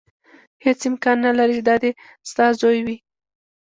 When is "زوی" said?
2.61-2.79